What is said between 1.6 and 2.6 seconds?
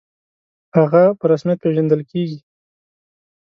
پېژندل کېږي.